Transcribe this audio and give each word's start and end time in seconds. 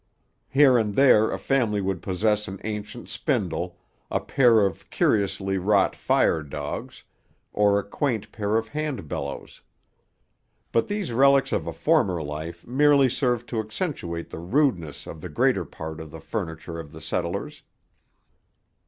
Here 0.49 0.79
and 0.79 0.95
there 0.95 1.29
a 1.29 1.37
family 1.37 1.79
would 1.79 2.01
possess 2.01 2.47
an 2.47 2.59
ancient 2.63 3.07
spindle, 3.07 3.77
a 4.09 4.19
pair 4.19 4.65
of 4.65 4.89
curiously 4.89 5.59
wrought 5.59 5.95
fire 5.95 6.41
dogs, 6.41 7.03
or 7.53 7.77
a 7.77 7.83
quaint 7.83 8.31
pair 8.31 8.57
of 8.57 8.69
hand 8.69 9.07
bellows. 9.07 9.61
But 10.71 10.87
these 10.87 11.11
relics 11.13 11.51
of 11.51 11.67
a 11.67 11.71
former 11.71 12.23
life 12.23 12.65
merely 12.65 13.09
served 13.09 13.47
to 13.49 13.59
accentuate 13.59 14.31
the 14.31 14.39
rudeness 14.39 15.05
of 15.05 15.21
the 15.21 15.29
greater 15.29 15.65
part 15.65 16.01
of 16.01 16.09
the 16.09 16.19
furniture 16.19 16.79
of 16.79 16.91
the 16.93 17.01
settlers. 17.01 17.61